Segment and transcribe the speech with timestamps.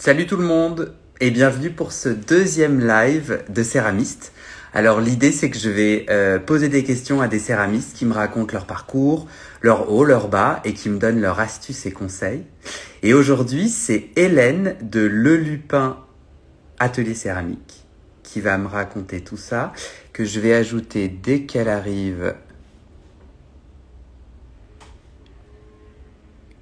[0.00, 4.32] Salut tout le monde et bienvenue pour ce deuxième live de céramistes.
[4.72, 8.12] Alors l'idée c'est que je vais euh, poser des questions à des céramistes qui me
[8.12, 9.26] racontent leur parcours,
[9.60, 12.44] leur haut, leur bas et qui me donnent leurs astuces et conseils.
[13.02, 15.98] Et aujourd'hui c'est Hélène de Le Lupin
[16.78, 17.84] Atelier Céramique
[18.22, 19.72] qui va me raconter tout ça,
[20.12, 22.36] que je vais ajouter dès qu'elle arrive.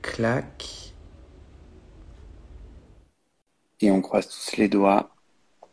[0.01, 0.86] Clac.
[3.81, 5.11] Et on croise tous les doigts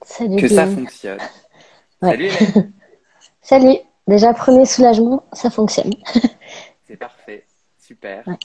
[0.05, 1.19] Salut que ça fonctionne.
[2.01, 2.09] Ouais.
[2.11, 2.73] Salut Hélène,
[3.41, 3.77] Salut.
[4.07, 5.93] Déjà, premier soulagement, ça fonctionne.
[6.87, 7.45] c'est parfait,
[7.79, 8.27] super.
[8.27, 8.37] Ouais.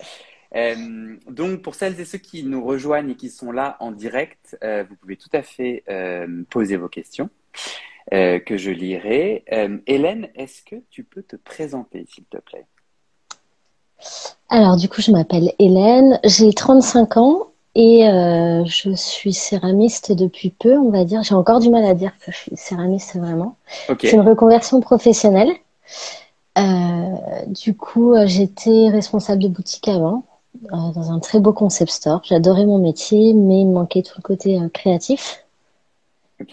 [0.57, 4.57] Euh, donc pour celles et ceux qui nous rejoignent et qui sont là en direct,
[4.63, 7.31] euh, vous pouvez tout à fait euh, poser vos questions
[8.11, 9.45] que je lirai.
[9.87, 12.65] Hélène, est-ce que tu peux te présenter s'il te plaît?
[14.49, 20.51] Alors, du coup, je m'appelle Hélène, j'ai 35 ans et euh, je suis céramiste depuis
[20.51, 21.23] peu, on va dire.
[21.23, 23.57] J'ai encore du mal à dire que je suis céramiste vraiment.
[24.01, 25.51] C'est une reconversion professionnelle.
[26.59, 27.15] Euh,
[27.47, 30.25] du coup, euh, j'étais responsable de boutique avant,
[30.73, 32.21] euh, dans un très beau concept store.
[32.25, 35.45] J'adorais mon métier, mais il me manquait tout le côté euh, créatif.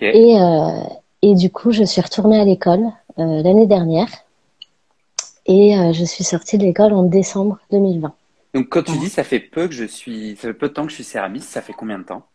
[0.02, 0.80] Et, euh,
[1.22, 2.84] et du coup, je suis retournée à l'école
[3.18, 4.08] euh, l'année dernière
[5.46, 8.14] et euh, je suis sortie de l'école en décembre 2020.
[8.56, 9.04] Donc quand tu Voilà.
[9.04, 11.04] dis ça fait peu que je suis, ça fait peu de temps que je suis
[11.04, 12.28] céramiste, ça fait combien de temps?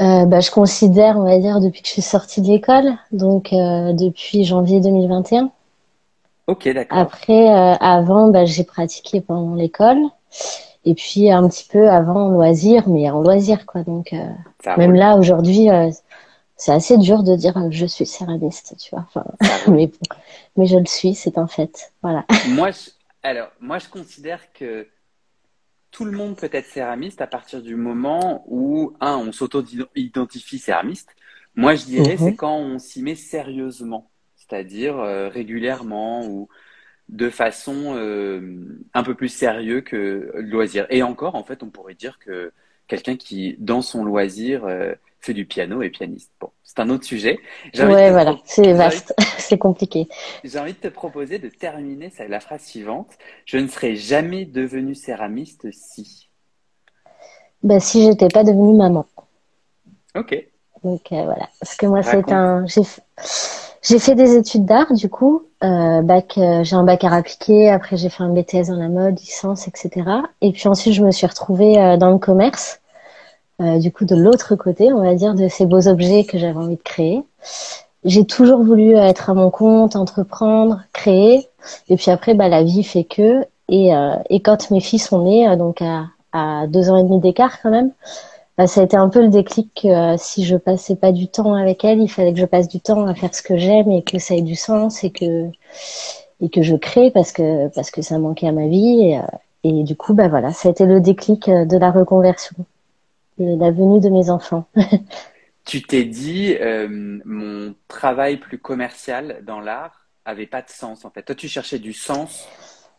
[0.00, 3.52] Euh, bah, je considère, on va dire, depuis que je suis sortie de l'école, donc
[3.52, 5.50] euh, depuis janvier 2021.
[6.46, 6.98] Ok, d'accord.
[6.98, 9.98] Après, euh, avant, bah, j'ai pratiqué pendant l'école
[10.84, 13.82] et puis un petit peu avant en loisir, mais en loisir quoi.
[13.82, 14.14] Donc
[14.76, 15.68] même là aujourd'hui,
[16.56, 19.06] c'est assez dur de dire que je suis céramiste, tu vois.
[19.08, 19.24] Enfin,
[19.68, 20.16] mais bon,
[20.56, 21.92] mais je le suis, c'est un fait.
[22.02, 22.24] Voilà.
[22.42, 22.90] Moi, je,
[23.28, 24.88] alors, moi, je considère que
[25.90, 31.14] tout le monde peut être céramiste à partir du moment où, un, on s'auto-identifie céramiste.
[31.56, 32.36] Moi, je dirais, c'est Mhm.
[32.36, 36.48] quand on s'y met sérieusement, c'est-à-dire euh, régulièrement ou
[37.08, 40.86] de façon euh, un peu plus sérieux que le loisir.
[40.90, 42.52] Et encore, en fait, on pourrait dire que
[42.86, 46.32] quelqu'un qui, dans son loisir, euh, fait du piano est pianiste.
[46.40, 47.38] Bon, c'est un autre sujet.
[47.74, 50.08] Ouais, te voilà, pro- c'est vaste, c'est compliqué.
[50.44, 53.10] j'ai envie de te proposer de terminer la phrase suivante.
[53.44, 56.28] Je ne serais jamais devenu céramiste si.
[57.62, 59.06] Bah, si j'étais pas devenue maman.
[60.14, 60.34] Ok,
[60.84, 62.64] Donc euh, voilà, parce que moi c'est un,
[63.82, 67.68] j'ai fait des études d'art du coup, euh, bac, euh, j'ai un bac à appliqué,
[67.68, 70.08] après j'ai fait un BTS dans la mode, licence, etc.
[70.40, 72.80] Et puis ensuite je me suis retrouvée dans le commerce,
[73.60, 76.58] euh, du coup de l'autre côté, on va dire, de ces beaux objets que j'avais
[76.58, 77.22] envie de créer.
[78.04, 81.48] J'ai toujours voulu être à mon compte, entreprendre, créer.
[81.88, 83.44] Et puis après, bah, la vie fait que.
[83.68, 87.02] Et, euh, et quand mes filles sont nées, euh, donc à, à deux ans et
[87.02, 87.92] demi d'écart quand même,
[88.58, 91.28] bah, ça a été un peu le déclic que euh, si je passais pas du
[91.28, 93.88] temps avec elles, il fallait que je passe du temps à faire ce que j'aime
[93.92, 95.46] et que ça ait du sens et que
[96.40, 99.22] et que je crée parce que parce que ça manquait à ma vie et, euh,
[99.62, 102.56] et du coup bah voilà, ça a été le déclic euh, de la reconversion
[103.38, 104.66] la venue de mes enfants.
[105.64, 106.88] Tu t'es dit, euh,
[107.26, 111.22] mon travail plus commercial dans l'art avait pas de sens en fait.
[111.22, 112.48] Toi, tu cherchais du sens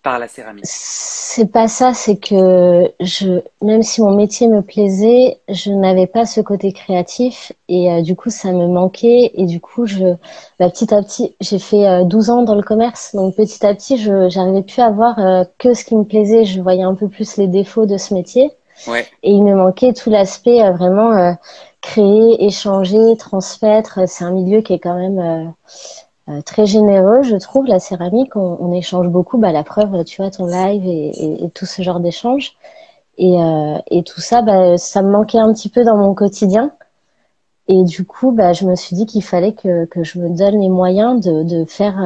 [0.03, 0.65] par la céramique.
[0.65, 6.25] C'est pas ça, c'est que je, même si mon métier me plaisait, je n'avais pas
[6.25, 10.15] ce côté créatif et euh, du coup ça me manquait et du coup je,
[10.57, 13.73] bah, petit à petit, j'ai fait euh, 12 ans dans le commerce, donc petit à
[13.75, 16.95] petit je, j'arrivais plus à voir euh, que ce qui me plaisait, je voyais un
[16.95, 18.51] peu plus les défauts de ce métier
[18.87, 21.33] Et il me manquait tout l'aspect euh, vraiment euh,
[21.81, 24.07] créer, échanger, transmettre.
[24.07, 27.65] C'est un milieu qui est quand même euh, euh, très généreux, je trouve.
[27.67, 29.37] La céramique, on, échange beaucoup.
[29.37, 32.53] Bah, la preuve, tu vois, ton live et, tout ce genre d'échange.
[33.17, 33.35] Et,
[33.91, 36.71] et tout ça, bah, ça me manquait un petit peu dans mon quotidien.
[37.67, 40.59] Et du coup, bah, je me suis dit qu'il fallait que, que je me donne
[40.59, 41.97] les moyens de, de faire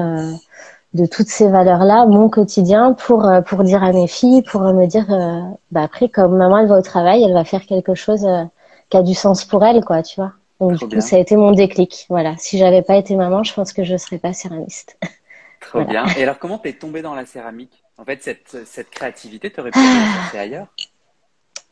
[0.93, 4.85] de toutes ces valeurs-là mon quotidien pour, euh, pour dire à mes filles, pour me
[4.85, 8.25] dire, euh, bah, après, comme maman, elle va au travail, elle va faire quelque chose
[8.25, 8.43] euh,
[8.89, 10.33] qui a du sens pour elle, quoi, tu vois.
[10.59, 12.05] Donc, trop du coup, bien, ça a été mon déclic.
[12.09, 12.35] Voilà.
[12.37, 14.97] Si j'avais pas été maman, je pense que je serais pas céramiste.
[15.59, 15.83] trop Voilà.
[15.83, 16.05] bien.
[16.15, 17.83] Et alors, comment t'es tombée dans la céramique?
[17.97, 20.67] En fait, cette, cette créativité, t'aurais pu la chercher ailleurs?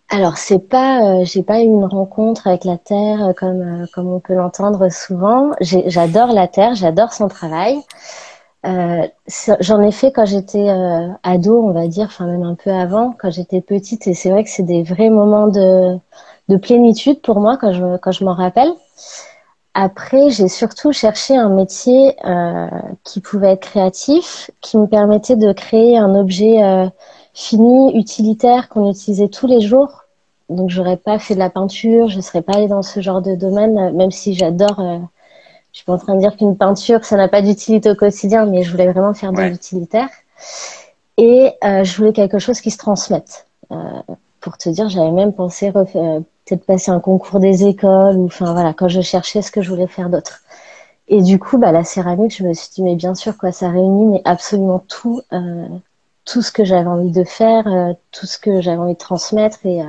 [0.09, 4.07] Alors, c'est pas, euh, j'ai pas eu une rencontre avec la terre comme, euh, comme
[4.07, 5.51] on peut l'entendre souvent.
[5.61, 7.79] J'adore la terre, j'adore son travail.
[8.65, 9.07] Euh,
[9.59, 13.13] j'en ai fait quand j'étais euh, ado, on va dire, enfin même un peu avant,
[13.19, 14.07] quand j'étais petite.
[14.07, 15.97] Et c'est vrai que c'est des vrais moments de,
[16.49, 18.71] de plénitude pour moi quand je, quand je m'en rappelle.
[19.73, 22.67] Après, j'ai surtout cherché un métier euh,
[23.03, 26.87] qui pouvait être créatif, qui me permettait de créer un objet euh,
[27.33, 30.03] fini, utilitaire, qu'on utilisait tous les jours,
[30.49, 33.35] donc j'aurais pas fait de la peinture, je serais pas allée dans ce genre de
[33.35, 34.81] domaine, même si j'adore.
[35.71, 38.45] Je suis pas en train de dire qu'une peinture, ça n'a pas d'utilité au quotidien,
[38.45, 40.09] mais je voulais vraiment faire de l'utilitaire.
[41.17, 43.47] Et euh, je voulais quelque chose qui se transmette.
[43.71, 43.75] Euh,
[44.41, 48.51] pour te dire, j'avais même pensé euh, peut-être passer un concours des écoles, ou enfin
[48.53, 50.41] voilà, quand je cherchais ce que je voulais faire d'autre.
[51.07, 53.69] Et du coup, bah, la céramique, je me suis dit, mais bien sûr, quoi, ça
[53.69, 55.67] réunit mais absolument tout, euh,
[56.25, 59.65] tout ce que j'avais envie de faire, euh, tout ce que j'avais envie de transmettre
[59.65, 59.85] et, euh,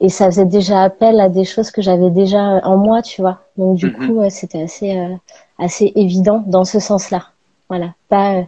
[0.00, 3.40] et ça faisait déjà appel à des choses que j'avais déjà en moi, tu vois.
[3.56, 4.06] Donc du mhm.
[4.06, 5.14] coup, c'était assez euh,
[5.58, 7.28] assez évident dans ce sens-là.
[7.68, 8.44] Voilà, pas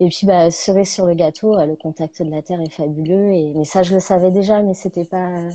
[0.00, 3.52] et puis bah cerise sur le gâteau, le contact de la terre est fabuleux et
[3.54, 5.48] mais ça je le savais déjà mais c'était pas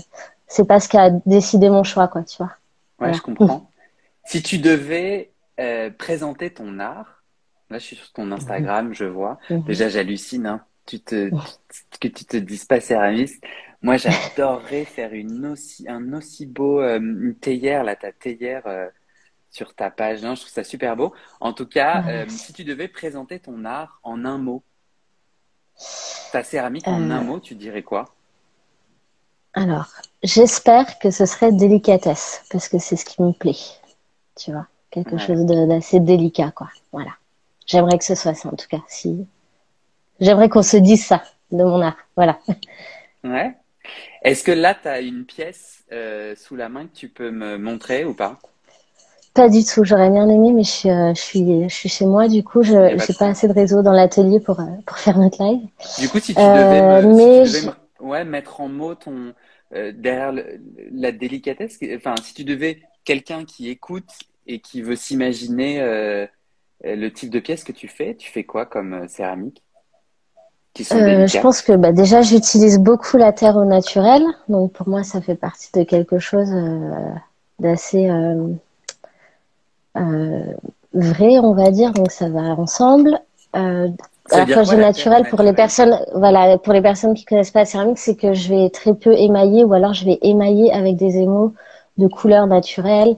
[0.47, 2.51] c'est pas ce qui a décidé mon choix quoi, tu vois.
[2.99, 3.67] Ouais, je comprends.
[4.25, 5.31] si tu devais
[5.97, 7.23] présenter ton art,
[7.71, 9.39] là je suis sur ton Instagram, je vois.
[9.49, 9.63] Mhm.
[9.63, 10.61] Déjà j'hallucine hein
[10.91, 11.29] tu te,
[11.99, 13.41] que tu te dises pas céramiste.
[13.81, 18.88] Moi, j'adorerais faire une aussi, un aussi beau, euh, une théière, là, ta théière euh,
[19.49, 20.21] sur ta page.
[20.21, 21.13] Non, je trouve ça super beau.
[21.39, 24.63] En tout cas, euh, si tu devais présenter ton art en un mot,
[26.31, 28.13] ta céramique en un mot, tu dirais quoi?
[29.53, 29.88] Alors,
[30.23, 33.57] j'espère que ce serait délicatesse, parce que c'est ce qui me plaît.
[34.38, 36.69] Tu vois, quelque chose d'assez délicat, quoi.
[36.91, 37.11] Voilà.
[37.65, 38.81] J'aimerais que ce soit ça, en tout cas.
[38.88, 39.27] Si,
[40.21, 41.97] J'aimerais qu'on se dise ça de mon art.
[42.15, 42.39] Voilà.
[43.23, 43.53] Ouais.
[44.23, 47.57] Est-ce que là, tu as une pièce euh, sous la main que tu peux me
[47.57, 48.39] montrer ou pas?
[49.33, 49.83] Pas du tout.
[49.83, 52.27] J'aurais bien aimé, mais je suis, euh, je suis, je suis chez moi.
[52.27, 55.44] Du coup, je n'ai pas, assez de réseau dans l'atelier pour, euh, pour faire notre
[55.44, 55.68] live.
[56.00, 59.33] Du coup, si tu devais, me, si tu devais ouais, mettre en mots ton,
[59.71, 60.33] derrière
[60.91, 64.09] la délicatesse, enfin, si tu devais quelqu'un qui écoute
[64.45, 65.79] et qui veut s'imaginer
[66.83, 69.63] le type de pièce que tu fais, tu fais quoi comme céramique?
[70.79, 75.03] Euh, je pense que bah, déjà j'utilise beaucoup la terre au naturel, donc pour moi
[75.03, 77.12] ça fait partie de quelque chose euh,
[77.59, 78.56] d'assez euh,
[80.94, 83.19] vrai, on va dire, donc ça va ensemble.
[83.53, 88.00] la fois naturel pour les personnes, voilà, pour les personnes qui connaissent pas la céramique,
[88.00, 91.53] c'est que je vais très peu émailler ou alors je vais émailler avec des émaux
[91.97, 93.17] de couleur naturelle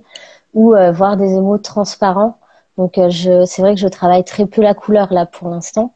[0.56, 2.40] ou voir des émaux transparents.
[2.80, 5.94] Donc je, c'est vrai que je travaille très peu la couleur là pour l'instant.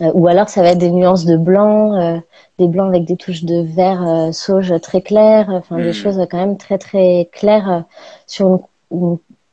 [0.00, 2.18] Euh, ou alors ça va être des nuances de blanc, euh,
[2.58, 5.92] des blancs avec des touches de vert euh, sauge très claires, enfin des hmm.
[5.92, 7.84] choses quand même très très claires
[8.26, 8.68] sur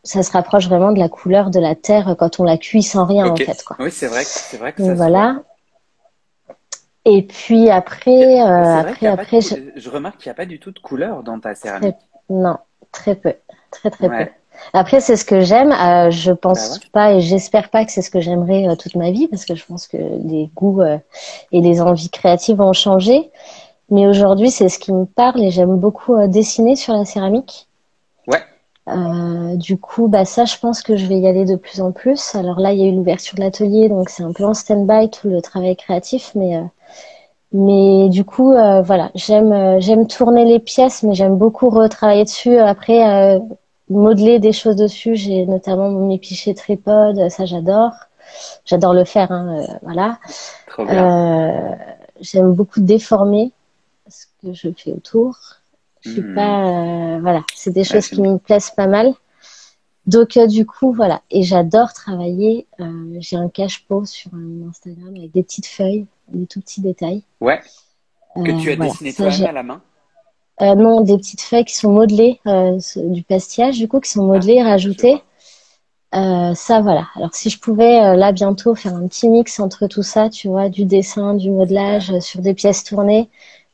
[0.04, 3.06] ça se rapproche vraiment de la couleur de la terre quand on la cuit sans
[3.06, 3.76] rien en fait quoi.
[3.80, 5.42] Oui, c'est vrai, c'est vrai que ça voilà.
[7.08, 9.90] Et puis après, après, après, je...
[9.90, 11.96] remarque qu'il n'y a pas du tout de couleur dans ta céramique.
[12.30, 12.58] Non,
[12.92, 13.34] très peu,
[13.70, 14.32] très très peu.
[14.74, 15.72] Après, c'est ce que j'aime.
[15.72, 18.96] Euh, je pense bah pas et j'espère pas que c'est ce que j'aimerais euh, toute
[18.96, 20.98] ma vie parce que je pense que les goûts euh,
[21.52, 23.32] et les envies créatives ont changé.
[23.90, 27.68] Mais aujourd'hui, c'est ce qui me parle et j'aime beaucoup euh, dessiner sur la céramique.
[28.28, 29.58] Ouais.
[29.58, 32.36] du coup, bah ça, je pense que je vais y aller de plus en plus.
[32.36, 35.10] Alors là, il y a eu l'ouverture de l'atelier, donc c'est un peu en stand-by
[35.10, 36.60] tout le travail créatif, mais
[37.52, 43.40] mais du coup, voilà, j'aime j'aime tourner les pièces, mais j'aime beaucoup retravailler dessus après
[43.90, 45.16] modeler des choses dessus.
[45.16, 47.94] J'ai notamment mes pichets tripod, ça j'adore.
[48.66, 50.20] J'adore le faire, hein, euh, voilà.
[50.80, 51.76] Euh,
[52.22, 53.52] J'aime beaucoup déformer
[54.08, 55.38] ce que je fais autour.
[56.02, 56.36] Je suis hmm.
[56.36, 59.14] pas, euh, voilà, c'est des choses qui me plaisent pas mal.
[60.08, 61.22] Donc euh, du coup, voilà.
[61.30, 62.68] Et j'adore travailler.
[63.20, 64.32] J'ai un cache-pot sur
[64.70, 67.24] Instagram avec des petites feuilles, des tout petits détails.
[67.42, 67.62] Ouais.
[68.36, 69.82] Que tu as dessiné toi-même à la main?
[70.62, 74.26] Euh, non, des petites feuilles qui sont modelées, euh, du pastillage, du coup, qui sont
[74.26, 75.22] modelées, ah, rajoutées.
[76.14, 77.08] Euh, ça, voilà.
[77.16, 80.48] Alors, si je pouvais, euh, là, bientôt, faire un petit mix entre tout ça, tu
[80.48, 83.30] vois, du dessin, du modelage, euh, sur des pièces tournées,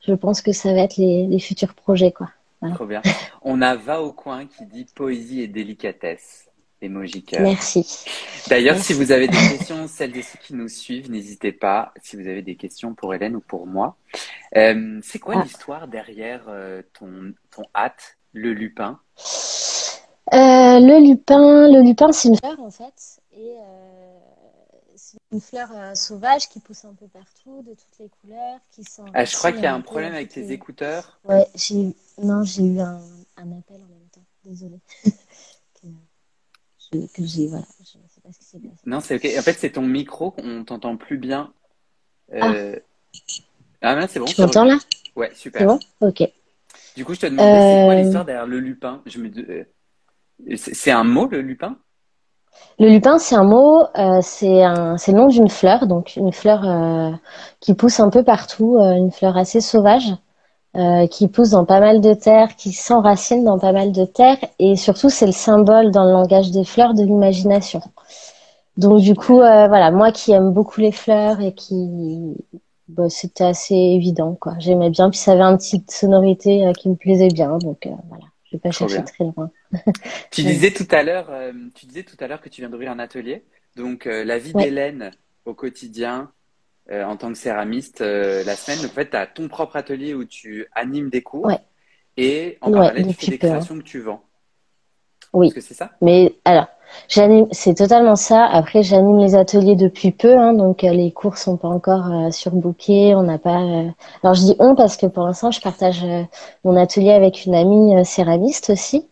[0.08, 2.30] je pense que ça va être les, les futurs projets, quoi.
[2.76, 3.02] Trop bien.
[3.42, 6.51] On a Va au coin qui dit poésie et délicatesse.
[6.82, 8.06] Emoji Merci.
[8.48, 11.94] D'ailleurs, si vous avez des questions, celles et ceux qui nous suivent, n'hésitez pas.
[12.02, 13.98] Si vous avez des questions pour Hélène ou pour moi.
[14.58, 15.44] Euh, c'est quoi ah.
[15.44, 19.00] l'histoire derrière euh, ton, ton hâte, le lupin?
[20.34, 23.22] Euh, Le lupin, le lupin, c'est une fleur en fait.
[23.34, 23.54] Et
[24.96, 29.04] c'est une fleur sauvage qui pousse un peu partout, de toutes les couleurs, qui sent.
[29.14, 31.20] Ah, je crois qu'il y a un problème avec tes écouteurs.
[31.26, 33.02] Ouais, j'ai non, j'ai eu un,
[33.38, 34.26] un appel en même temps.
[34.46, 34.80] Désolée.
[36.92, 37.48] que j'ai.
[37.48, 38.82] Voilà, je sais pas ce qui s'est passé.
[38.86, 39.40] Non, c'est ok.
[39.40, 41.52] En fait, c'est ton micro, on t'entend plus bien.
[42.34, 42.76] Euh...
[43.82, 44.26] Ah, ah c'est bon.
[44.26, 44.78] Tu m'entends là?
[45.16, 45.62] Ouais, super.
[45.62, 45.80] C'est bon?
[46.02, 46.24] Ok.
[46.96, 49.02] Du coup, je te demandais, c'est quoi euh, l'histoire derrière le lupin?
[49.06, 49.32] Je me...
[50.58, 51.78] C'est un mot, le lupin?
[52.80, 57.12] Le lupin, c'est un mot, euh, c'est le nom d'une fleur, donc une fleur euh,
[57.60, 60.12] qui pousse un peu partout, euh, une fleur assez sauvage.
[60.78, 64.38] Euh, qui pousse dans pas mal de terre, qui s'enracine dans pas mal de terre,
[64.58, 67.82] et surtout c'est le symbole dans le langage des fleurs de l'imagination.
[68.78, 72.38] Donc du coup, euh, voilà, moi qui aime beaucoup les fleurs et qui,
[72.88, 74.54] bah, c'était assez évident, quoi.
[74.60, 78.24] J'aimais bien, puis ça avait une petite sonorité euh, qui me plaisait bien, donc voilà,
[78.46, 79.52] je vais pas chercher très loin.
[80.32, 81.30] tu disais tout à l'heure,
[81.76, 83.44] tu disais tout à l'heure que tu viens d'ouvrir un atelier,
[83.76, 85.12] donc la vie d'Hélène
[85.44, 86.32] au quotidien,
[86.92, 88.80] euh, en tant que céramiste euh, la semaine.
[88.86, 91.50] En fait, tu as ton propre atelier où tu animes des cours
[92.18, 94.22] et en parallèle, tu fais des créations que tu vends.
[95.32, 95.48] Oui.
[95.48, 95.92] Est-ce que c'est ça?
[96.02, 96.66] Mais alors,
[97.08, 98.46] j'anime, c'est totalement ça.
[98.46, 103.16] Après, j'anime les ateliers depuis peu, hein, donc euh, les cours sont pas encore surbookés.
[103.16, 103.60] On n'a pas.
[104.22, 106.06] Alors, je dis on parce que pour l'instant, je partage
[106.66, 109.08] mon atelier avec une amie céramiste aussi.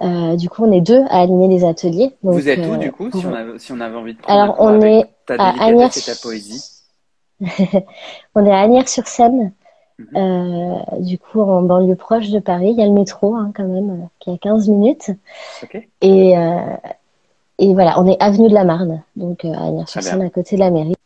[0.00, 2.16] du coup, on est deux à animer les ateliers.
[2.24, 4.56] Vous êtes où du coup, si, on avait, si on avait envie de prendre Alors,
[4.58, 5.90] on est à Agnières...
[5.90, 6.79] ta poésie
[8.34, 9.52] on est à Agnières-sur-Seine,
[9.98, 10.06] mhm.
[10.16, 12.70] euh, du coup en banlieue proche de Paris.
[12.70, 15.10] Il y a le métro hein, quand même, euh, qui est à 15 minutes.
[16.00, 16.76] Et, euh,
[17.58, 20.70] et voilà, on est avenue de la Marne, donc à Agnières-sur-Seine, à côté de la
[20.70, 20.96] mairie.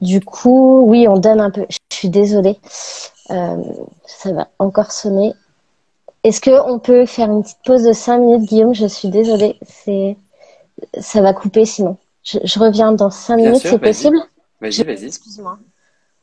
[0.00, 1.66] Du coup, oui, on donne un peu.
[1.68, 2.58] Je suis désolée,
[3.26, 5.32] ça va encore sonner.
[6.24, 8.74] Est-ce qu'on peut faire une petite pause de 5 minutes, Guillaume?
[8.74, 10.16] Je suis désolée, c'est
[11.00, 11.96] ça va couper sinon.
[12.24, 14.18] Je, reviens dans 5 minutes, c'est possible?
[14.60, 15.06] Vas-y, vas-y.
[15.06, 15.58] Excuse-moi.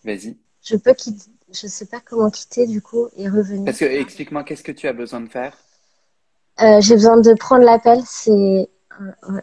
[0.05, 0.38] Vas-y.
[0.63, 1.25] Je peux quitter.
[1.51, 3.65] Je sais pas comment quitter du coup et revenir.
[3.65, 5.57] Parce que explique-moi, qu'est-ce que tu as besoin de faire?
[6.62, 8.00] Euh, J'ai besoin de prendre l'appel.
[8.05, 8.69] C'est
[9.01, 9.39] euh,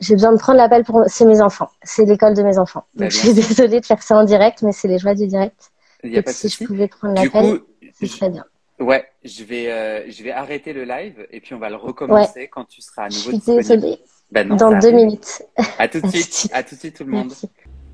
[0.00, 1.70] j'ai besoin de prendre l'appel pour c'est mes enfants.
[1.82, 2.84] C'est l'école de mes enfants.
[2.94, 5.26] Bah, Donc je suis désolée de faire ça en direct, mais c'est les joies du
[5.26, 5.70] direct.
[6.04, 7.60] Il y a pas si je pouvais prendre l'appel,
[7.98, 8.44] c'est très bien.
[8.80, 12.46] Ouais, je vais euh, je vais arrêter le live et puis on va le recommencer
[12.48, 13.98] quand tu seras à nouveau je suis Désolée.
[14.30, 15.42] Ben non, Dans deux minutes.
[15.78, 16.48] À tout de suite.
[16.52, 17.32] à tout de suite tout le monde.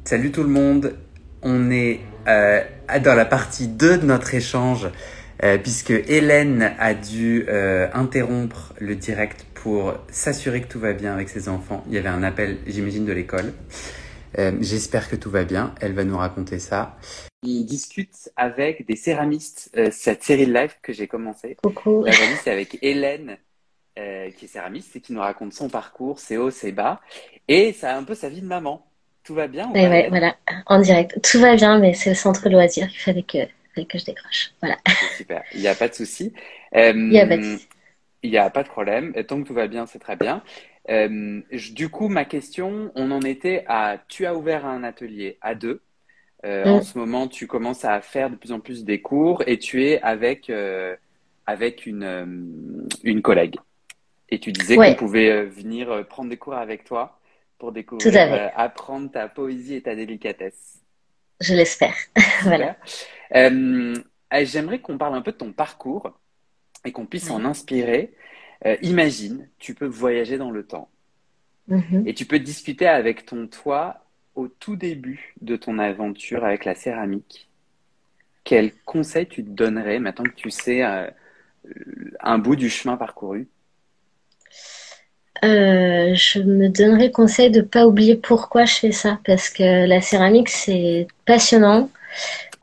[0.05, 0.95] Salut tout le monde
[1.45, 2.63] on est euh,
[3.03, 4.89] dans la partie 2 de notre échange,
[5.43, 11.13] euh, puisque Hélène a dû euh, interrompre le direct pour s'assurer que tout va bien
[11.13, 11.85] avec ses enfants.
[11.87, 13.53] Il y avait un appel, j'imagine, de l'école.
[14.61, 15.77] J'espère que tout va bien.
[15.81, 16.99] Elle va nous raconter ça.
[17.45, 21.57] On discute avec des céramistes, cette série de live que j'ai commencé.
[21.63, 22.05] Coucou.
[22.43, 23.39] c'est avec Hélène,
[23.95, 27.01] qui est céramiste et qui nous raconte son parcours, ses hauts, ses bas.
[27.47, 28.85] Et ça a un peu sa vie de maman.
[29.25, 31.19] Tout va bien ouais, voilà, en direct.
[31.23, 33.39] Tout va bien, mais c'est le centre loisir qu'il fallait que,
[33.83, 34.53] que je décroche.
[34.61, 34.77] Voilà.
[35.17, 36.35] Super, il n'y a pas de souci.
[36.77, 37.57] Euh, il n'y a pas de
[38.23, 39.15] Il n'y a pas de problème.
[39.27, 40.43] Tant que tout va bien, c'est très bien.
[40.91, 41.41] Euh,
[41.73, 45.81] du coup, ma question, on en était à, tu as ouvert un atelier à deux.
[46.45, 46.83] Euh, en mm.
[46.83, 50.03] ce moment, tu commences à faire de plus en plus des cours et tu es
[50.03, 50.53] avec,
[51.47, 53.57] avec une, une collègue.
[54.29, 57.19] Et tu disais qu'on pouvait venir prendre des cours avec toi
[57.59, 60.81] pour découvrir, euh, apprendre ta poésie et ta délicatesse.
[61.41, 61.97] Je l'espère.
[62.43, 62.77] voilà.
[63.35, 63.95] Euh,
[64.43, 66.19] j'aimerais qu'on parle un peu de ton parcours
[66.85, 68.15] et qu'on puisse en inspirer.
[68.67, 70.91] Euh, imagine, tu peux voyager dans le temps
[71.69, 72.07] mm-hmm.
[72.07, 76.75] et tu peux discuter avec ton toi au tout début de ton aventure avec la
[76.75, 77.49] céramique.
[78.43, 83.49] Quel conseil tu te donnerais maintenant que tu sais un bout du chemin parcouru?
[85.43, 90.01] Euh, je me donnerais conseil de pas oublier pourquoi je fais ça parce que la
[90.01, 91.91] céramique c'est passionnant,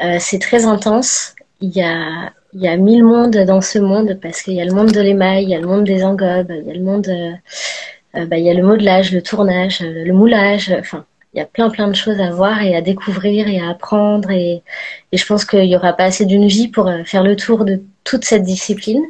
[0.01, 1.35] euh, c'est très intense.
[1.59, 4.65] Il y a il y a mille mondes dans ce monde parce qu'il y a
[4.65, 6.81] le monde de l'émail, il y a le monde des engobes, il y a le
[6.81, 10.73] monde, euh, bah, il y a le modelage, le tournage, le moulage.
[10.79, 13.69] Enfin, il y a plein plein de choses à voir et à découvrir et à
[13.69, 14.63] apprendre et,
[15.11, 17.81] et je pense qu'il y aura pas assez d'une vie pour faire le tour de
[18.03, 19.03] toute cette discipline.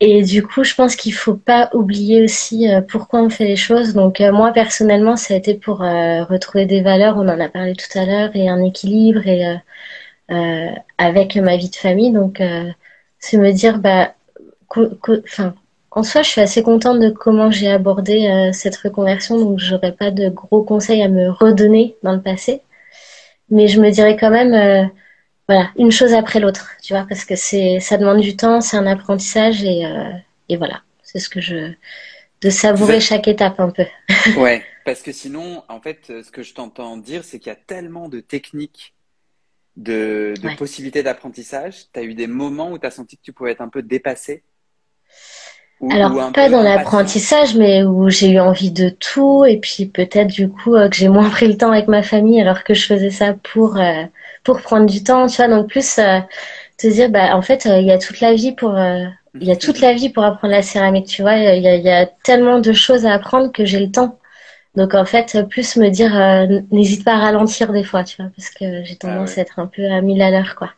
[0.00, 3.56] Et du coup, je pense qu'il faut pas oublier aussi euh, pourquoi on fait les
[3.56, 3.92] choses.
[3.92, 7.48] Donc euh, moi personnellement, ça a été pour euh, retrouver des valeurs, on en a
[7.50, 9.56] parlé tout à l'heure, et un équilibre et
[10.98, 12.12] avec ma vie de famille.
[12.12, 12.40] Donc
[13.18, 14.14] c'est me dire, bah,
[14.70, 15.54] enfin,
[15.90, 19.38] en soi, je suis assez contente de comment j'ai abordé cette reconversion.
[19.38, 22.62] Donc j'aurais pas de gros conseils à me redonner dans le passé,
[23.50, 24.90] mais je me dirais quand même
[25.50, 28.76] voilà, une chose après l'autre, tu vois, parce que c'est, ça demande du temps, c'est
[28.76, 30.12] un apprentissage et, euh,
[30.48, 31.72] et voilà, c'est ce que je,
[32.40, 33.84] de savourer chaque étape un peu.
[34.36, 37.58] ouais, parce que sinon, en fait, ce que je t'entends dire, c'est qu'il y a
[37.58, 38.94] tellement de techniques,
[39.76, 41.86] de, de possibilités d'apprentissage.
[41.92, 43.82] Tu as eu des moments où tu as senti que tu pouvais être un peu
[43.82, 44.44] dépassé
[45.88, 50.50] alors, pas dans l'apprentissage, mais où j'ai eu envie de tout, et puis peut-être du
[50.50, 53.10] coup euh, que j'ai moins pris le temps avec ma famille, alors que je faisais
[53.10, 54.04] ça pour euh,
[54.44, 55.48] pour prendre du temps, tu vois.
[55.48, 56.20] Donc plus euh,
[56.78, 58.78] te dire, bah en fait, il y a toute la vie pour
[59.34, 61.36] il y a toute la vie pour apprendre la céramique, tu vois.
[61.36, 64.18] Il y a, y a, tellement de choses à apprendre que j'ai le temps.
[64.74, 66.12] Donc en fait, plus me dire,
[66.70, 69.58] n'hésite pas à ralentir des fois, tu vois, parce que j'ai tendance ah à être
[69.58, 70.72] un peu à mille à l'heure, quoi.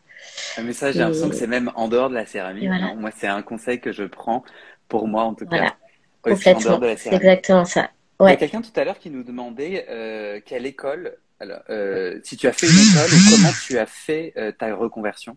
[0.63, 2.67] Mais ça, j'ai l'impression que c'est même en dehors de la céramie.
[2.97, 4.43] moi, c'est un conseil que je prends
[4.87, 5.73] pour moi, en tout cas.
[6.21, 6.79] Complètement.
[6.97, 7.89] C'est exactement ça.
[8.21, 12.19] Il y a quelqu'un tout à l'heure qui nous demandait euh, quelle école, alors, euh,
[12.23, 15.35] si tu as fait une école ou comment tu as fait euh, ta reconversion?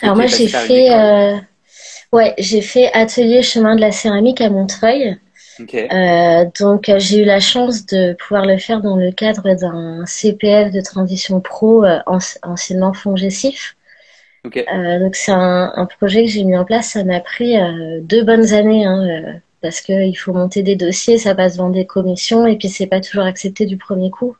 [0.00, 1.36] Alors moi j'ai fait, euh,
[2.12, 5.18] ouais, j'ai fait atelier chemin de la céramique à Montreuil.
[5.58, 10.80] Donc j'ai eu la chance de pouvoir le faire dans le cadre d'un CPF de
[10.80, 13.76] transition pro anciennement fongessif.
[14.44, 16.90] donc c'est un, un, projet que j'ai mis en place.
[16.90, 17.56] Ça m'a pris
[18.02, 18.86] deux bonnes années.
[18.86, 22.86] Hein, parce qu'il faut monter des dossiers, ça passe devant des commissions et puis c'est
[22.86, 24.36] pas toujours accepté du premier coup.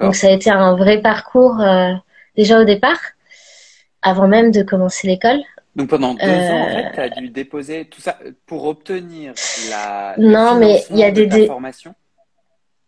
[0.00, 1.92] Donc ça a été un vrai parcours euh,
[2.36, 2.98] déjà au départ,
[4.02, 5.40] avant même de commencer l'école.
[5.76, 9.34] Donc pendant deux ans, en fait, tu as dû déposer tout ça pour obtenir
[9.70, 11.46] la non, mais il y a des, des...
[11.46, 11.94] formation?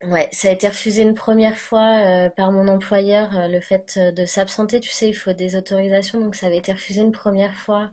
[0.02, 3.94] Ouais, ça a été refusé une première fois euh, par mon employeur, euh, le fait
[3.96, 4.78] euh, de s'absenter.
[4.78, 7.90] Tu sais, il faut des autorisations, donc ça avait été refusé une première fois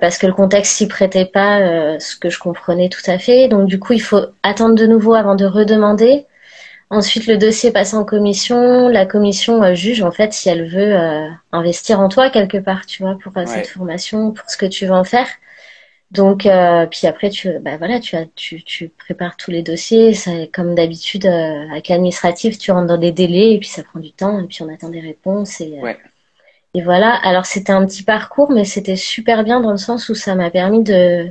[0.00, 3.46] parce que le contexte s'y prêtait pas, ce que je comprenais tout à fait.
[3.46, 6.26] Donc du coup, il faut attendre de nouveau avant de redemander.
[6.90, 8.88] Ensuite, le dossier passe en commission.
[8.88, 10.96] La commission juge en fait si elle veut
[11.52, 14.94] investir en toi quelque part, tu vois, pour cette formation, pour ce que tu veux
[14.94, 15.28] en faire.
[16.10, 20.14] Donc, euh, puis après, tu, bah voilà, tu, as, tu, tu prépares tous les dossiers.
[20.14, 24.00] Ça, comme d'habitude, euh, avec l'administratif, tu rentres dans des délais et puis ça prend
[24.00, 25.60] du temps et puis on attend des réponses.
[25.60, 25.92] Et, euh,
[26.74, 27.14] et voilà.
[27.14, 30.50] Alors, c'était un petit parcours, mais c'était super bien dans le sens où ça m'a
[30.50, 31.30] permis de,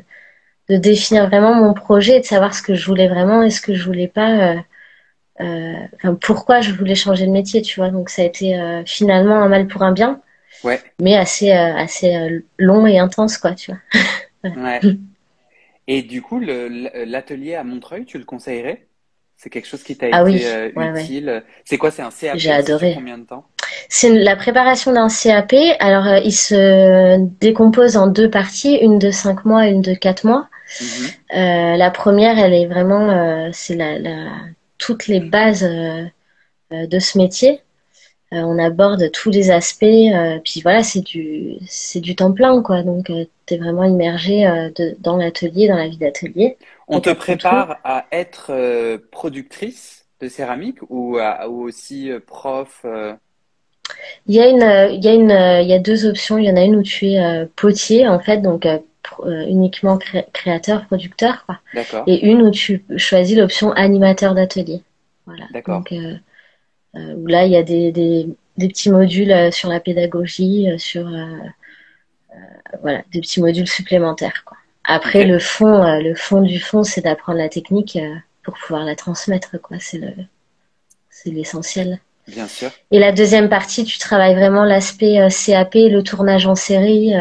[0.69, 3.61] de définir vraiment mon projet et de savoir ce que je voulais vraiment et ce
[3.61, 4.57] que je voulais pas.
[5.41, 7.89] Euh, enfin, pourquoi je voulais changer de métier, tu vois.
[7.89, 10.21] Donc, ça a été finalement un mal pour un bien.
[10.63, 10.79] Ouais.
[11.01, 13.79] Mais assez, assez long et intense, quoi, tu vois.
[14.55, 14.79] Ouais.
[15.87, 18.87] Et du coup, l'atelier à Montreuil, tu le conseillerais?
[19.37, 22.51] C'est quelque chose qui t'a ah été euh, utile C'est quoi C'est un CAP J'ai
[22.51, 22.93] adoré.
[22.95, 23.45] Combien de temps?
[23.87, 25.53] C'est la préparation d'un CAP.
[25.79, 29.93] Alors, euh, il se décompose en deux parties, une de 5 mois et une de
[29.93, 30.49] 4 mois.
[30.81, 30.87] Mhm.
[31.37, 34.31] Euh, la première, elle est vraiment, c'est la, la,
[34.79, 37.61] toutes les bases de ce métier.
[38.33, 39.83] Euh, on aborde tous les aspects.
[39.83, 42.83] Euh, puis voilà, c'est du, c'est du temps plein, quoi.
[42.83, 44.43] Donc, euh, tu es vraiment immergé
[44.75, 46.57] de, dans l'atelier, dans la vie d'atelier.
[46.87, 52.85] On te prépare à être productrice de céramique ou, ou aussi prof
[54.27, 56.37] Il y a une, il y a une, il y a deux options.
[56.37, 58.67] Il y en a une où tu es potier, en fait, donc
[59.25, 59.97] uniquement
[60.33, 61.59] créateur, producteur, quoi.
[62.07, 64.81] Et une où tu choisis l'option animateur d'atelier.
[65.25, 65.45] Voilà.
[65.51, 65.79] D'accord.
[65.79, 66.15] Donc, euh,
[66.93, 70.77] où là, il y a des, des, des petits modules euh, sur la pédagogie, euh,
[70.77, 71.09] sur
[72.81, 74.43] voilà, des petits modules supplémentaires.
[74.45, 74.57] Quoi.
[74.83, 77.97] Après, le fond, le fond du fond, c'est d'apprendre la technique
[78.43, 79.59] pour pouvoir la transmettre.
[79.61, 79.77] Quoi.
[79.79, 80.13] C'est le,
[81.09, 81.99] c'est l'essentiel.
[82.27, 82.69] Bien sûr.
[82.91, 87.13] Et la deuxième partie, tu travailles vraiment l'aspect CAP, le tournage en série,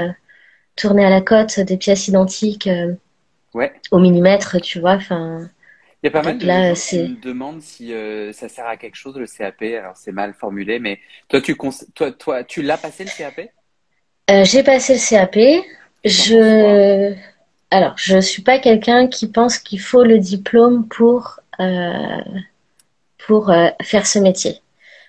[0.74, 2.68] tourner à la cote des pièces identiques
[3.54, 3.72] ouais.
[3.90, 4.94] au millimètre, tu vois.
[4.94, 5.48] Enfin,
[6.06, 8.76] il y a pas mal de gens qui me demandent si euh, ça sert à
[8.76, 9.62] quelque chose le CAP.
[9.62, 11.56] Alors c'est mal formulé, mais toi tu
[11.94, 13.50] toi, toi tu l'as passé le CAP
[14.30, 15.64] euh, J'ai passé le CAP.
[16.04, 17.14] Je
[17.72, 22.20] alors je suis pas quelqu'un qui pense qu'il faut le diplôme pour euh,
[23.26, 24.60] pour faire ce métier.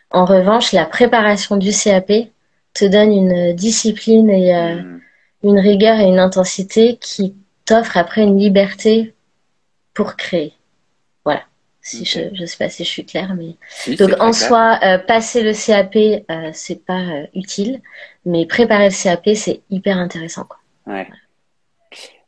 [0.09, 2.11] En revanche, la préparation du CAP
[2.73, 4.99] te donne une discipline et hmm.
[5.43, 9.13] une rigueur et une intensité qui t'offre après une liberté
[9.93, 10.56] pour créer.
[11.87, 13.55] Si je ne sais pas si je suis claire, mais
[13.95, 15.95] donc en soi, euh, passer le CAP,
[16.29, 17.81] euh, c'est pas euh, utile,
[18.25, 20.43] mais préparer le CAP, c'est hyper intéressant.
[20.43, 20.59] Quoi.
[20.85, 21.07] Ouais.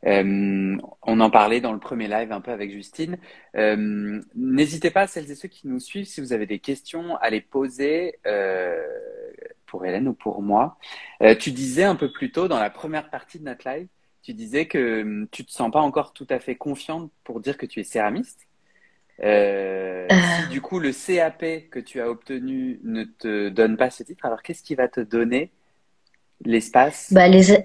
[0.06, 3.18] Euh, on en parlait dans le premier live un peu avec Justine.
[3.54, 7.42] N'hésitez pas, celles et ceux qui nous suivent, si vous avez des questions, à les
[7.42, 8.18] poser
[9.66, 10.78] pour Hélène ou pour moi.
[11.38, 13.88] tu disais un peu plus tôt dans la première partie de notre live,
[14.22, 17.58] tu disais que hum, tu te sens pas encore tout à fait confiante pour dire
[17.58, 18.46] que tu es céramiste.
[19.22, 20.08] Euh.
[20.36, 24.24] Si du coup le CAP que tu as obtenu ne te donne pas ce titre,
[24.26, 25.52] alors qu'est-ce qui va te donner
[26.44, 27.10] l'espace?
[27.10, 27.58] Bah, les,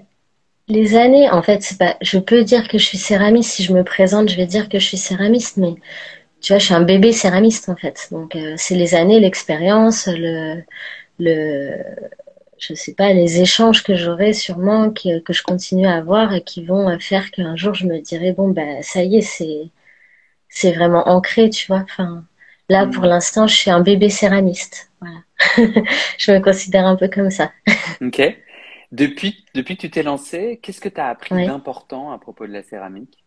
[0.68, 1.63] les années, en fait.
[2.02, 3.52] Je peux dire que je suis céramiste.
[3.52, 5.76] Si je me présente, je vais dire que je suis céramiste, mais
[6.41, 8.08] tu vois, je suis un bébé céramiste en fait.
[8.12, 10.62] Donc euh, c'est les années, l'expérience, le,
[11.20, 11.72] le,
[12.60, 16.44] je sais pas, les échanges que j'aurai sûrement, que, que je continue à avoir et
[16.44, 19.70] qui vont faire qu'un jour je me dirai bon bah ça y est, c'est
[20.56, 21.84] c'est vraiment ancré, tu vois.
[21.84, 22.24] Enfin,
[22.70, 22.91] là, mm.
[22.91, 24.89] pour l'instant, je suis un bébé céramiste.
[25.00, 25.20] Voilà.
[26.18, 27.52] je me considère un peu comme ça.
[28.02, 28.22] ok.
[28.91, 32.54] Depuis, depuis que tu t'es lancé, qu'est-ce que tu as appris d'important à propos de
[32.54, 33.24] la céramique?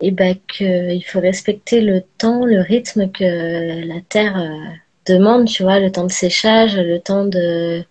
[0.00, 4.74] Eh ben, qu'il faut respecter le temps, le rythme que la terre euh,
[5.06, 7.84] demande, tu vois, le temps de séchage, le temps de,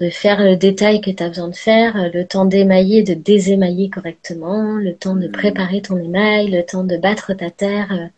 [0.00, 3.90] de faire le détail que tu as besoin de faire, le temps d'émailler, de désémailler
[3.90, 5.32] correctement, le temps de mmh.
[5.32, 8.10] préparer ton émail, le temps de battre ta terre.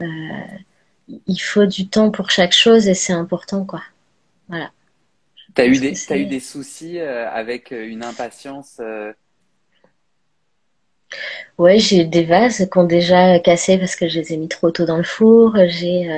[0.00, 0.06] Euh,
[1.26, 3.82] il faut du temps pour chaque chose et c'est important, quoi.
[4.48, 4.70] Voilà.
[5.54, 8.80] T'as eu des, as eu des soucis euh, avec euh, une impatience
[11.58, 14.48] Ouais, j'ai eu des vases qui ont déjà cassé parce que je les ai mis
[14.48, 15.54] trop tôt dans le four.
[15.66, 16.08] J'ai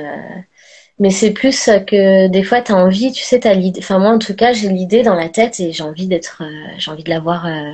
[0.99, 3.81] mais c'est plus que des fois, tu as envie, tu sais, as l'idée.
[3.81, 6.43] Enfin, moi, en tout cas, j'ai l'idée dans la tête et j'ai envie d'être.
[6.45, 7.47] Euh, j'ai envie de la voir.
[7.47, 7.73] Euh,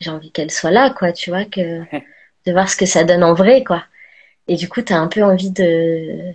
[0.00, 1.80] j'ai envie qu'elle soit là, quoi, tu vois, que
[2.46, 3.84] de voir ce que ça donne en vrai, quoi.
[4.48, 6.34] Et du coup, tu as un peu envie de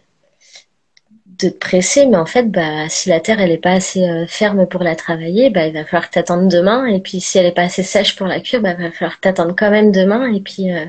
[1.40, 4.26] de te presser, mais en fait, bah, si la terre elle est pas assez euh,
[4.28, 6.86] ferme pour la travailler, bah, il va falloir t'attendre demain.
[6.88, 9.20] Et puis si elle est pas assez sèche pour la cuire, bah, il va falloir
[9.20, 10.32] t'attendre quand même demain.
[10.34, 10.86] Et puis euh,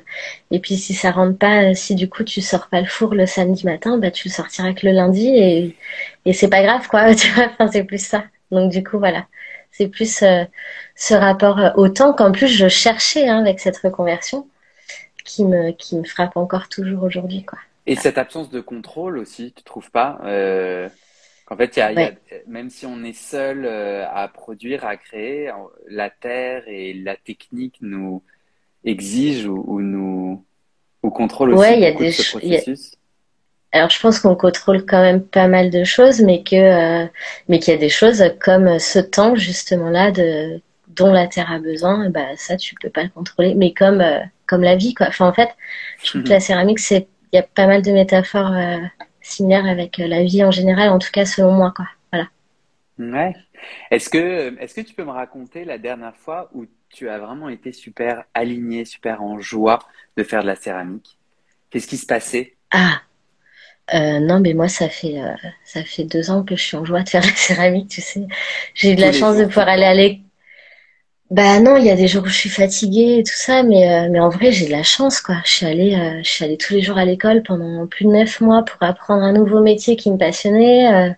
[0.50, 3.26] et puis si ça rentre pas, si du coup tu sors pas le four le
[3.26, 5.76] samedi matin, bah tu le sortiras que le lundi et
[6.26, 7.14] et c'est pas grave quoi.
[7.20, 8.24] Tu vois, enfin c'est plus ça.
[8.50, 9.26] Donc du coup voilà,
[9.72, 10.44] c'est plus euh,
[10.96, 14.46] ce rapport au temps qu'en plus je cherchais hein, avec cette reconversion
[15.24, 17.58] qui me qui me frappe encore toujours aujourd'hui quoi.
[17.90, 20.88] Et cette absence de contrôle aussi, tu trouves pas euh,
[21.44, 22.12] Qu'en fait, y a, y a,
[22.46, 25.50] même si on est seul euh, à produire, à créer,
[25.88, 28.22] la terre et la technique nous
[28.84, 30.44] exigent ou, ou nous
[31.02, 32.94] ou contrôlent aussi ouais, y a des ce processus.
[33.72, 37.06] Alors, je pense qu'on contrôle quand même pas mal de choses, mais que euh,
[37.48, 41.50] mais qu'il y a des choses comme ce temps justement là de dont la terre
[41.50, 43.56] a besoin, bah ça tu peux pas le contrôler.
[43.56, 45.06] Mais comme euh, comme la vie quoi.
[45.08, 45.50] Enfin en fait,
[46.04, 48.78] je trouve que la céramique c'est y a pas mal de métaphores euh,
[49.20, 51.72] similaires avec euh, la vie en général, en tout cas selon moi.
[51.74, 51.86] Quoi.
[52.12, 52.28] Voilà.
[52.98, 53.34] Ouais.
[53.90, 57.48] Est-ce que, est que tu peux me raconter la dernière fois où tu as vraiment
[57.48, 59.78] été super aligné, super en joie
[60.16, 61.18] de faire de la céramique?
[61.70, 62.56] Qu'est-ce qui se passait?
[62.72, 63.00] Ah,
[63.94, 65.20] euh, non, mais moi, ça fait,
[65.64, 68.00] ça fait deux ans que je suis en joie de faire de la céramique, tu
[68.00, 68.26] sais.
[68.74, 70.29] J'ai eu de la chance de pouvoir aller à l'école
[71.30, 73.88] bah non, il y a des jours où je suis fatiguée et tout ça, mais,
[73.88, 75.36] euh, mais en vrai, j'ai de la chance, quoi.
[75.44, 78.10] Je suis allée, euh, je suis allée tous les jours à l'école pendant plus de
[78.10, 81.14] neuf mois pour apprendre un nouveau métier qui me passionnait.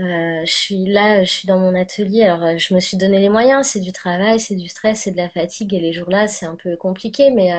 [0.00, 2.24] Euh, je suis là, je suis dans mon atelier.
[2.24, 3.66] Alors, je me suis donné les moyens.
[3.68, 5.72] C'est du travail, c'est du stress, c'est de la fatigue.
[5.74, 7.50] Et les jours-là, c'est un peu compliqué, mais,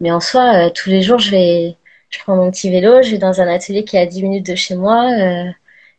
[0.00, 1.76] mais en soi, tous les jours, je vais,
[2.10, 4.46] je prends mon petit vélo, je vais dans un atelier qui est à 10 minutes
[4.46, 5.10] de chez moi,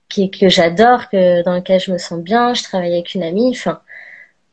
[0.10, 2.54] qui, que j'adore, que, dans lequel je me sens bien.
[2.54, 3.52] Je travaille avec une amie.
[3.52, 3.82] Enfin,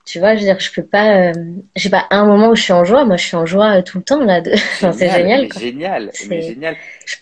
[0.04, 1.30] tu vois, je veux dire, je peux pas.
[1.30, 1.32] Euh,
[1.76, 3.04] j'ai pas un moment où je suis en joie.
[3.04, 4.40] Moi, je suis en joie euh, tout le temps là.
[4.40, 4.54] De...
[4.56, 5.48] c'est génial.
[5.48, 5.60] Quoi.
[5.60, 6.76] Génial, mais génial.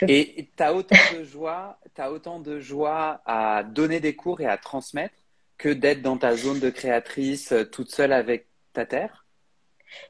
[0.09, 4.47] Et tu as autant de joie, as autant de joie à donner des cours et
[4.47, 5.14] à transmettre
[5.59, 9.27] que d'être dans ta zone de créatrice euh, toute seule avec ta terre?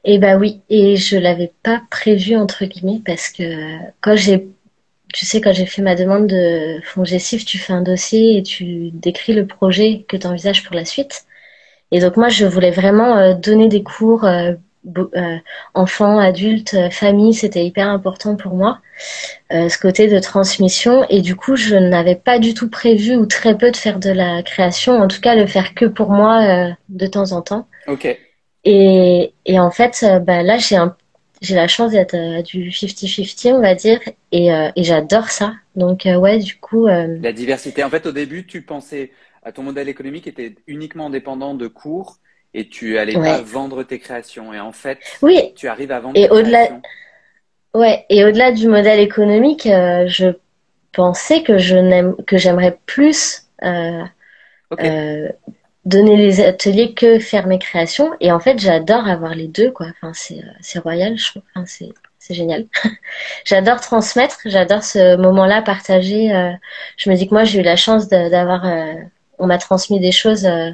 [0.05, 4.47] Eh bah oui, et je l'avais pas prévu entre guillemets parce que quand j'ai
[5.13, 8.43] tu sais, quand j'ai fait ma demande de fonds gestif, tu fais un dossier et
[8.43, 11.25] tu décris le projet que tu envisages pour la suite.
[11.91, 14.53] Et donc moi, je voulais vraiment euh, donner des cours euh,
[14.97, 15.37] euh,
[15.73, 18.79] enfants, adultes, famille, c'était hyper important pour moi,
[19.51, 21.05] ce côté de transmission.
[21.09, 24.09] Et du coup, je n'avais pas du tout prévu ou très peu de faire de
[24.09, 27.67] la création, en tout cas le faire que pour moi de temps en temps.
[27.87, 28.17] Ok.
[28.63, 30.95] Et, et en fait, bah, là, j'ai un
[31.41, 33.99] j'ai la chance d'être du 50-50, on va dire,
[34.31, 35.53] et, et j'adore ça.
[35.75, 36.87] Donc, ouais, du coup.
[36.87, 37.83] La diversité.
[37.83, 39.11] En fait, au début, tu pensais
[39.53, 42.17] ton modèle économique était uniquement dépendant de cours
[42.53, 44.53] et tu allais pas vendre tes créations.
[44.53, 45.53] Et en fait, oui.
[45.55, 46.67] tu arrives à vendre et au-delà,
[47.73, 50.27] Ouais, et au-delà du modèle économique, euh, je
[50.91, 54.03] pensais que je n'aime que j'aimerais plus euh,
[54.77, 55.29] euh,
[55.85, 58.11] donner les ateliers que faire mes créations.
[58.19, 59.87] Et en fait, j'adore avoir les deux, quoi.
[59.89, 61.43] Enfin, c'est c'est royal, je trouve.
[61.55, 62.65] Enfin, c'est c'est génial.
[63.45, 66.29] j'adore transmettre, j'adore ce moment-là partager.
[66.97, 68.65] je me dis que moi, j'ai eu la chance d'avoir
[69.41, 70.45] on m'a transmis des choses.
[70.45, 70.71] Euh,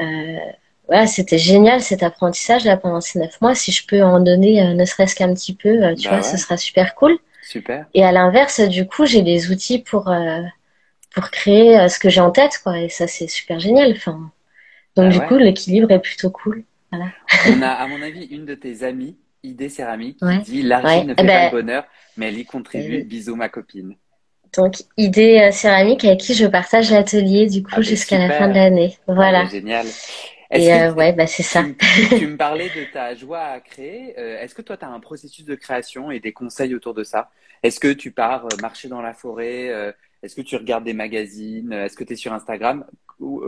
[0.00, 3.54] euh, c'était génial cet apprentissage là pendant ces neuf mois.
[3.54, 6.36] Si je peux en donner euh, ne serait-ce qu'un petit peu, tu bah vois, ce
[6.36, 7.18] sera super cool.
[7.42, 7.86] Super.
[7.94, 10.12] Et à l'inverse, du coup, j'ai les outils pour
[11.14, 12.78] pour créer ce que j'ai en tête, quoi.
[12.78, 13.92] Et ça, c'est super génial.
[13.92, 14.30] Enfin,
[14.96, 16.64] donc bah du coup, l'équilibre est plutôt cool.
[16.90, 17.12] Voilà.
[17.48, 21.14] On a, à mon avis, une de tes amies, Idée Céramique, qui dit l'argent ne
[21.14, 21.84] fait eh pas ben, le bonheur,
[22.16, 23.04] mais elle y contribue.
[23.04, 23.96] Bisous, ma copine.
[24.54, 28.48] Donc, idée euh, céramique avec qui je partage l'atelier du coup ah, jusqu'à la fin
[28.48, 28.96] de l'année.
[29.06, 29.44] Voilà.
[29.46, 29.86] Ah, génial.
[30.50, 31.64] Et euh, ouais, bah c'est ça.
[32.16, 34.14] Tu, me parlais de ta joie à créer.
[34.18, 37.02] Euh, est-ce que toi, tu as un processus de création et des conseils autour de
[37.02, 37.30] ça?
[37.62, 41.96] Est-ce que tu pars marcher dans la forêt Est-ce que tu regardes des magazines Est-ce
[41.96, 42.84] que tu es sur Instagram?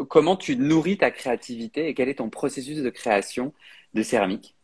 [0.09, 3.53] Comment tu nourris ta créativité et quel est ton processus de création
[3.95, 4.57] de céramique?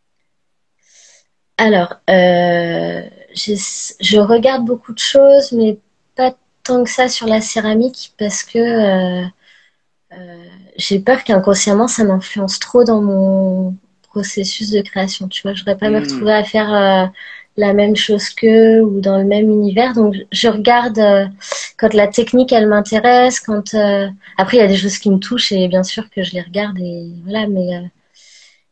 [1.56, 5.78] Alors, je regarde beaucoup de choses, mais
[6.16, 9.26] pas tant que ça sur la céramique parce que euh,
[10.76, 15.28] j'ai peur qu'inconsciemment ça m'influence trop dans mon processus de création.
[15.28, 16.02] Tu vois, je voudrais pas me hmm.
[16.02, 17.12] retrouver à faire
[17.56, 19.94] la même chose qu'eux ou dans le même univers.
[19.94, 21.26] Donc je regarde euh,
[21.76, 25.18] quand la technique elle m'intéresse, quand euh, après il y a des choses qui me
[25.18, 27.46] touchent et bien sûr que je les regarde et voilà.
[27.46, 27.80] Mais euh,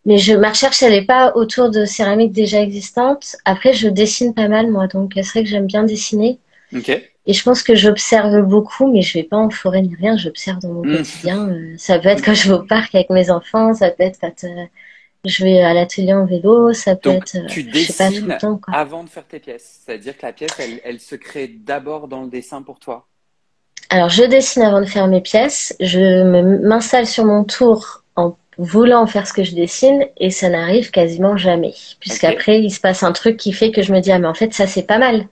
[0.05, 3.37] mais je ma recherche elle est pas autour de céramiques déjà existantes.
[3.45, 6.39] Après je dessine pas mal moi, donc c'est vrai que j'aime bien dessiner.
[7.27, 10.17] Et je pense que j'observe beaucoup, mais je vais pas en forêt ni rien.
[10.17, 10.97] J'observe dans mon hmm.
[10.97, 11.57] quotidien.
[11.79, 14.47] ça peut être quand je vais au parc avec mes enfants, ça peut être quand
[15.25, 17.37] je vais à l'atelier en vélo, ça peut être.
[17.37, 18.37] Euh, tu dessines
[18.73, 19.83] avant de faire tes pièces.
[19.85, 23.07] C'est-à-dire que la pièce, elle, elle se crée d'abord dans le dessin pour toi.
[23.89, 25.77] Alors, je dessine avant de faire mes pièces.
[25.79, 26.23] Je
[26.67, 31.37] m'installe sur mon tour en voulant faire ce que je dessine et ça n'arrive quasiment
[31.37, 31.75] jamais.
[32.01, 34.35] Puisqu'après, il se passe un truc qui fait que je me dis, ah, mais en
[34.35, 35.29] fait, ça, c'est pas mal.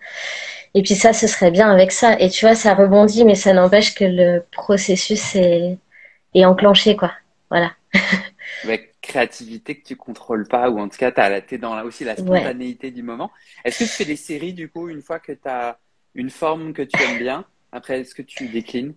[0.74, 2.18] Et puis ça, ce serait bien avec ça.
[2.20, 5.78] Et tu vois, ça rebondit, mais ça n'empêche que le processus est,
[6.34, 7.12] est enclenché, quoi.
[7.50, 7.72] Voilà.
[9.00, 12.16] créativité que tu contrôles pas, ou en tout cas, tu es dans là aussi la
[12.16, 13.30] spontanéité du moment.
[13.64, 15.78] Est-ce que tu fais des séries, du coup, une fois que tu as
[16.14, 17.44] une forme que tu aimes bien?
[17.72, 18.94] Après, est-ce que tu déclines?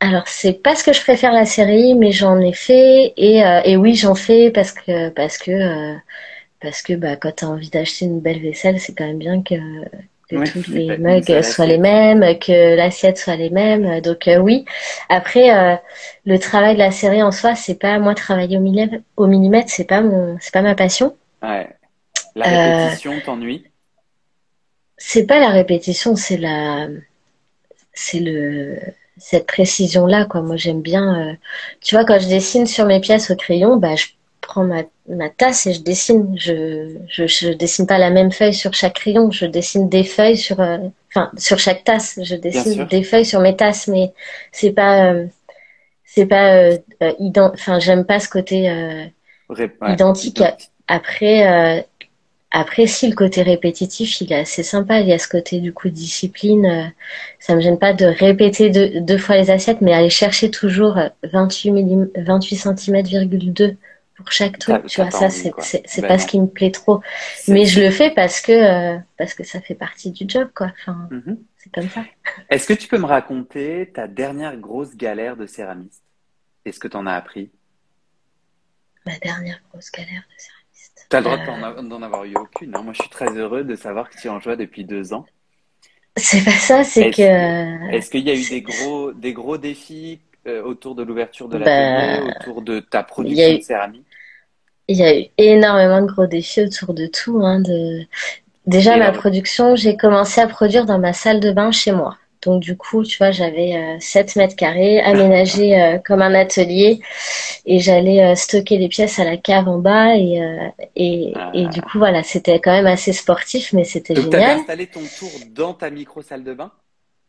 [0.00, 3.60] Alors c'est pas ce que je préfère la série, mais j'en ai fait et, euh,
[3.64, 5.94] et oui j'en fais parce que parce que euh,
[6.60, 9.54] parce que bah quand t'as envie d'acheter une belle vaisselle, c'est quand même bien que
[10.32, 14.00] que tous les mugs soient les mêmes, que l'assiette soit les mêmes.
[14.00, 14.64] Donc euh, oui.
[15.08, 15.76] Après, euh,
[16.24, 19.70] le travail de la série en soi, c'est pas moi travailler au millimètre, au millimètre,
[19.70, 21.16] c'est pas mon, c'est pas ma passion.
[21.42, 21.68] Ouais.
[22.34, 23.64] La répétition euh, t'ennuie?
[24.96, 26.88] C'est pas la répétition, c'est la,
[27.92, 28.78] c'est le,
[29.18, 30.42] cette précision là quoi.
[30.42, 31.36] Moi j'aime bien.
[31.80, 34.06] tu vois quand je dessine sur mes pièces au crayon, bah je
[34.42, 36.34] prends ma, ma, tasse et je dessine.
[36.36, 39.30] Je, je, je, dessine pas la même feuille sur chaque crayon.
[39.30, 40.78] Je dessine des feuilles sur, euh,
[41.08, 42.18] enfin, sur chaque tasse.
[42.22, 44.12] Je dessine des feuilles sur mes tasses, mais
[44.50, 45.26] c'est pas, euh,
[46.04, 46.76] c'est pas, euh,
[47.38, 48.70] enfin, j'aime pas ce côté
[49.88, 50.42] identique.
[50.88, 51.86] Après,
[52.50, 55.00] après, si le côté répétitif, il est assez sympa.
[55.00, 56.92] Il y a ce côté du coup discipline.
[57.38, 60.98] ça me gêne pas de répéter deux, deux fois les assiettes, mais aller chercher toujours
[61.22, 63.76] 28 mm, 28 cm,2
[64.22, 64.86] pour chaque truc.
[64.86, 65.52] Tu vois, ça, c'est
[66.00, 67.00] ben pas ce qui me plaît trop.
[67.48, 70.72] Mais je le fais parce que euh, parce que ça fait partie du job, quoi.
[70.80, 71.38] Enfin, mhm.
[71.58, 72.04] c'est comme ça.
[72.48, 76.02] Est-ce que tu peux me raconter ta dernière grosse galère de céramiste?
[76.64, 77.50] Est-ce que tu en as appris?
[79.04, 81.06] Ma dernière grosse galère de céramiste.
[81.10, 81.82] Tu as le droit euh.
[81.82, 82.74] d'en avoir eu aucune.
[82.76, 82.82] Hein.
[82.82, 85.26] Moi, je suis très heureux de savoir que tu en joues depuis deux ans.
[86.16, 87.92] C'est pas ça, c'est que.
[87.92, 91.56] Est-ce qu'il y a eu des gros, des gros défis euh, autour de l'ouverture de
[91.56, 94.06] la bah, autour de ta production de céramique?
[94.88, 97.40] Il y a eu énormément de gros défis autour de tout.
[97.42, 98.02] Hein, de...
[98.66, 102.16] Déjà, ma production, j'ai commencé à produire dans ma salle de bain chez moi.
[102.42, 107.00] Donc du coup, tu vois, j'avais 7 euh, mètres carrés aménagé euh, comme un atelier
[107.66, 110.40] et j'allais stocker les pièces à la cave en bas et,
[110.96, 114.56] et, et, du coup, voilà, c'était quand même assez sportif, mais c'était génial.
[114.56, 116.72] Tu installé ton tour dans ta micro salle de bain?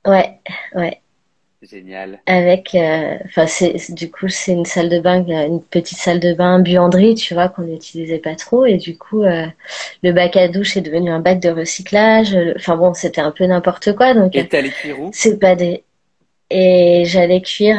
[0.06, 0.40] Ouais,
[0.74, 1.03] ouais.
[1.70, 2.20] Génial.
[2.26, 6.20] Avec, euh, enfin, c'est du coup, c'est une salle de bain, euh, une petite salle
[6.20, 9.46] de bain buanderie, tu vois, qu'on n'utilisait pas trop, et du coup, euh,
[10.04, 12.38] le bac à douche est devenu un bac de recyclage.
[12.58, 14.14] Enfin bon, c'était un peu n'importe quoi.
[14.14, 15.12] Donc, et t'allais cuire où?
[15.14, 15.84] C'est pas des.
[16.50, 17.78] Et j'allais cuire.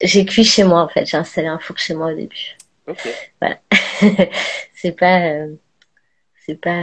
[0.00, 1.06] J'ai cuit chez moi en fait.
[1.06, 2.56] J'ai installé un four chez moi au début.
[2.86, 3.08] Ok.
[3.40, 3.58] Voilà.
[4.74, 5.46] c'est pas.
[6.46, 6.82] c'est pas.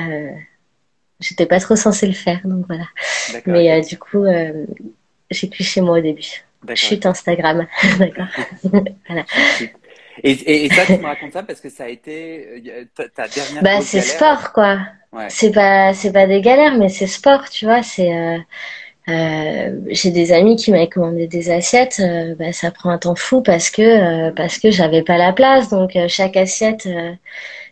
[1.22, 2.88] J'étais pas trop censée le faire, donc voilà.
[3.46, 4.54] Mais du coup j'ai
[5.30, 6.44] cuit chez moi au début.
[6.76, 7.68] Chute Instagram.
[8.00, 8.28] D'accord.
[9.08, 9.26] voilà.
[10.24, 12.86] Et, et, ça, tu me racontes ça parce que ça a été euh,
[13.16, 13.64] ta, dernière.
[13.64, 14.80] Bah, c'est sport, quoi.
[15.14, 15.28] Ouais.
[15.30, 17.84] C'est pas, c'est pas des galères, mais c'est sport, tu vois.
[17.84, 18.38] C'est, euh,
[19.10, 22.00] euh, j'ai des amis qui m'avaient commandé des assiettes.
[22.00, 25.70] Euh, bah, ça prend un temps fou parce que, parce que j'avais pas la place.
[25.70, 26.88] Donc, chaque assiette,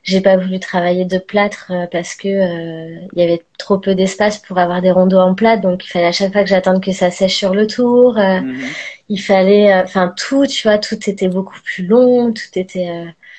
[0.05, 3.95] j'ai pas voulu travailler de plâtre euh, parce que euh, il y avait trop peu
[3.95, 6.81] d'espace pour avoir des rondeaux en plâtre, donc il fallait à chaque fois que j'attende
[6.81, 8.17] que ça sèche sur le tour.
[8.17, 8.61] Euh, mhm.
[9.09, 12.89] Il fallait, enfin tout, tu vois, tout était beaucoup plus long, tout était.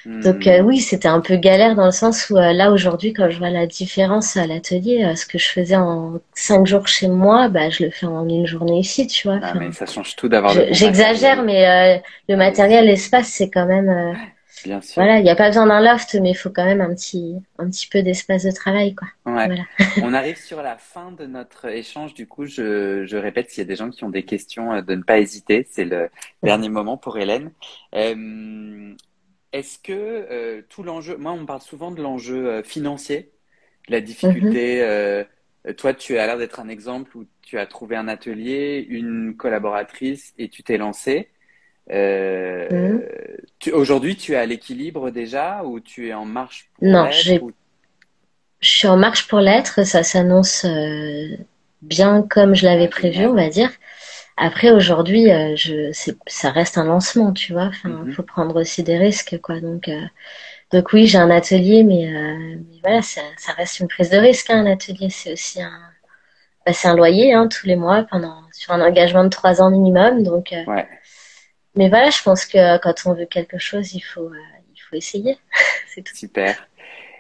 [0.04, 0.64] Donc mhm.
[0.64, 3.66] oui, c'était un peu galère dans le sens où là aujourd'hui, quand je vois la
[3.66, 7.90] différence à l'atelier, ce que je faisais en cinq jours chez moi, bah je le
[7.90, 9.40] fais en une journée ici, tu vois.
[9.42, 10.54] Ah, mais ça change tout d'avoir.
[10.70, 14.16] J'exagère, mais le matériel, l'espace, c'est quand même.
[14.94, 17.36] Voilà, il n'y a pas besoin d'un loft, mais il faut quand même un petit,
[17.58, 19.08] un petit peu d'espace de travail, quoi.
[20.02, 22.14] On arrive sur la fin de notre échange.
[22.14, 24.82] Du coup, je, je répète, s'il y a des gens qui ont des questions, euh,
[24.82, 25.66] de ne pas hésiter.
[25.70, 26.08] C'est le
[26.42, 27.52] dernier moment pour Hélène.
[27.94, 28.94] Euh,
[29.52, 33.32] est-ce que euh, tout l'enjeu, moi, on parle souvent de l'enjeu financier,
[33.88, 34.80] la difficulté.
[34.82, 35.74] Mm-hmm.
[35.74, 40.34] toi, tu as l'air d'être un exemple où tu as trouvé un atelier, une collaboratrice
[40.38, 41.28] et tu t'es lancé.
[41.90, 43.00] Euh,
[43.58, 47.08] tu, aujourd'hui, tu es à l'équilibre déjà ou tu es en marche pour Non,
[47.42, 47.52] ou-
[48.60, 49.84] je suis en marche pour l'être.
[49.84, 51.36] Ça s'annonce euh,
[51.82, 53.70] bien comme je l'avais prévu, on va dire.
[54.36, 55.92] Après, aujourd'hui, euh, je,
[56.26, 57.66] ça reste un lancement, tu vois.
[57.66, 58.12] Enfin, Mhm.
[58.12, 59.60] faut prendre aussi des risques, quoi.
[59.60, 60.00] Donc, euh,
[60.72, 64.18] donc oui, j'ai un atelier, mais, euh, mais voilà, ça, ça reste une prise de
[64.18, 65.10] risque, hein, un atelier.
[65.10, 65.72] C'est aussi un,
[66.66, 69.70] bah, c'est un loyer, hein, tous les mois pendant, sur un engagement de trois ans
[69.70, 70.22] minimum.
[70.22, 70.88] Donc, euh, Ouais,
[71.76, 74.38] mais voilà, je pense que quand on veut quelque chose, il faut, euh,
[74.74, 75.38] il faut essayer.
[75.94, 76.14] C'est tout.
[76.14, 76.68] super.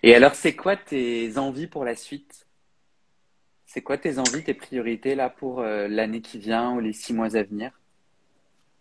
[0.02, 2.46] Et alors, c'est quoi tes envies pour la suite?
[3.66, 7.12] C'est quoi tes envies, tes priorités là pour euh, l'année qui vient ou les six
[7.12, 7.70] mois à venir?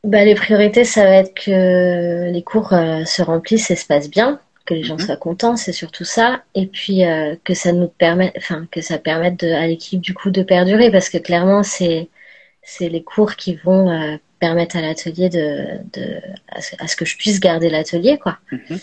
[0.04, 4.10] Bah, les priorités, ça va être que les cours euh, se remplissent et se passent
[4.10, 5.00] bien, que les gens Mhm.
[5.00, 6.44] soient contents, c'est surtout ça.
[6.54, 10.14] Et puis euh, que ça nous permette, enfin que ça permette de- à l'équipe du
[10.14, 12.10] coup de perdurer, parce que clairement c'est
[12.64, 16.96] c'est les cours qui vont euh, permettre à l'atelier de, de à ce, à ce
[16.96, 18.38] que je puisse garder l'atelier, quoi.
[18.52, 18.80] Mhm.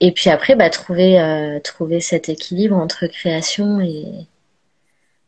[0.00, 4.04] Et puis après, bah trouver euh, trouver cet équilibre entre création et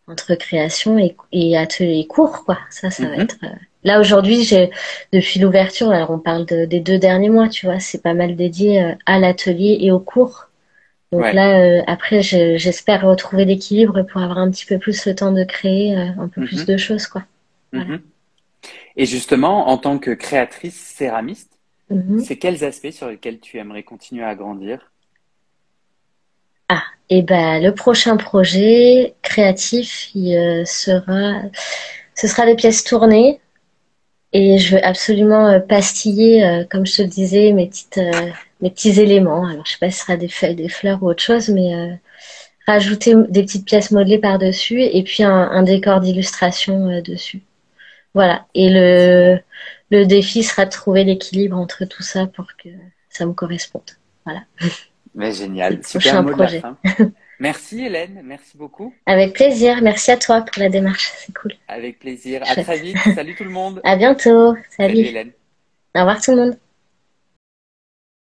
[0.09, 2.59] entre création et, et atelier et cours, quoi.
[2.71, 3.21] Ça, ça va Mhm.
[3.23, 3.37] être.
[3.45, 3.49] euh,
[3.85, 4.71] Là aujourd'hui, j'ai
[5.13, 8.35] depuis l'ouverture, alors on parle de- des deux derniers mois, tu vois, c'est pas mal
[8.35, 10.47] dédié euh, à l'atelier et aux cours.
[11.13, 11.33] Donc Ouais.
[11.33, 15.31] là, euh, après, je- j'espère retrouver l'équilibre pour avoir un petit peu plus le temps
[15.31, 16.67] de créer un peu plus Mhm.
[16.67, 17.23] de choses, quoi.
[17.73, 17.99] Voilà.
[18.97, 21.53] Et justement, en tant que créatrice céramiste,
[21.91, 22.21] Mhm.
[22.21, 24.91] c'est quels aspects sur lesquels tu aimerais continuer à grandir?
[26.69, 31.43] Ah, et ben le prochain projet créatif, il euh, sera,
[32.15, 33.41] ce sera des pièces tournées.
[34.33, 38.01] Et je veux absolument euh, pastiller, euh, comme je te le disais, mes petites,
[38.61, 39.47] mes petits éléments.
[39.47, 41.75] Alors, je sais pas si ce sera des feuilles, des fleurs ou autre chose, mais
[41.75, 41.95] euh,
[42.67, 47.43] rajouter des petites pièces modelées par-dessus et puis un, un décor d'illustration euh, dessus.
[48.17, 48.47] Voilà.
[48.55, 49.39] Et le,
[49.91, 52.71] le défi sera de trouver l'équilibre entre tout ça pour que
[53.11, 53.91] ça me corresponde.
[54.25, 54.41] Voilà.
[55.15, 56.61] Mais génial, super mot de la projet.
[56.61, 56.79] fin.
[57.39, 58.95] Merci Hélène, merci beaucoup.
[59.05, 59.83] Avec plaisir.
[59.83, 61.13] Merci à toi pour la démarche.
[61.19, 61.53] C'est cool.
[61.69, 62.41] Avec plaisir.
[62.47, 62.97] À très vite.
[63.15, 63.83] Salut tout le monde.
[63.85, 64.55] À bientôt.
[64.71, 64.99] Salut Salut.
[65.01, 65.33] Hélène.
[65.95, 66.59] Au revoir tout le monde.